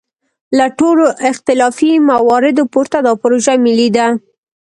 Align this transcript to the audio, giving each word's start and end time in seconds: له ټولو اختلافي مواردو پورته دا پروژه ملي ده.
له 0.57 0.65
ټولو 0.79 1.05
اختلافي 1.29 1.91
مواردو 2.09 2.63
پورته 2.73 2.97
دا 3.05 3.13
پروژه 3.21 3.53
ملي 3.65 3.89
ده. 3.97 4.07